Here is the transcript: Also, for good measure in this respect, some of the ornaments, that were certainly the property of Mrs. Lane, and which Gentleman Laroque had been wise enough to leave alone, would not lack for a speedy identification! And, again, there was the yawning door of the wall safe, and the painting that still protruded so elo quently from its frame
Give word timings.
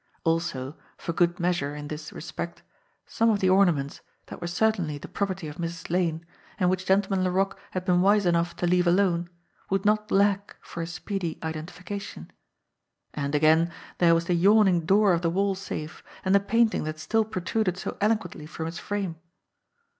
Also, 0.23 0.75
for 0.97 1.13
good 1.13 1.39
measure 1.39 1.75
in 1.75 1.87
this 1.87 2.11
respect, 2.11 2.63
some 3.05 3.29
of 3.29 3.39
the 3.39 3.49
ornaments, 3.51 4.01
that 4.25 4.41
were 4.41 4.47
certainly 4.47 4.97
the 4.97 5.07
property 5.07 5.47
of 5.47 5.57
Mrs. 5.57 5.91
Lane, 5.91 6.25
and 6.59 6.71
which 6.71 6.87
Gentleman 6.87 7.23
Laroque 7.23 7.59
had 7.69 7.85
been 7.85 8.01
wise 8.01 8.25
enough 8.25 8.55
to 8.55 8.65
leave 8.65 8.87
alone, 8.87 9.29
would 9.69 9.85
not 9.85 10.09
lack 10.09 10.55
for 10.59 10.81
a 10.81 10.87
speedy 10.87 11.37
identification! 11.43 12.31
And, 13.13 13.35
again, 13.35 13.71
there 13.99 14.15
was 14.15 14.25
the 14.25 14.33
yawning 14.33 14.87
door 14.87 15.13
of 15.13 15.21
the 15.21 15.29
wall 15.29 15.53
safe, 15.53 16.03
and 16.25 16.33
the 16.33 16.39
painting 16.39 16.83
that 16.85 16.97
still 16.97 17.23
protruded 17.23 17.77
so 17.77 17.95
elo 18.01 18.15
quently 18.15 18.49
from 18.49 18.65
its 18.65 18.79
frame 18.79 19.17